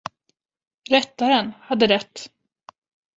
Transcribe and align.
Rättaren 0.89 1.53
hade 1.61 1.87
rätt. 1.87 2.31